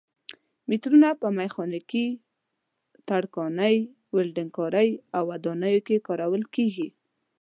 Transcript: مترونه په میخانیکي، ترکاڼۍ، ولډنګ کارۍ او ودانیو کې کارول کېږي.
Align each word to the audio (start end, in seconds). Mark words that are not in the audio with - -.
مترونه 0.69 1.09
په 1.21 1.27
میخانیکي، 1.37 2.07
ترکاڼۍ، 3.07 3.77
ولډنګ 4.15 4.51
کارۍ 4.57 4.89
او 5.15 5.23
ودانیو 5.31 5.85
کې 5.87 6.03
کارول 6.07 6.43
کېږي. 6.55 6.87